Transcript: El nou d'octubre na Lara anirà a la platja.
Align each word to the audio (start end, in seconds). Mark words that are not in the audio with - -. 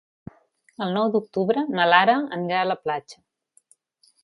El 0.85 0.95
nou 0.95 1.11
d'octubre 1.15 1.65
na 1.79 1.87
Lara 1.91 2.17
anirà 2.39 2.65
a 2.65 2.69
la 2.73 2.81
platja. 2.87 3.23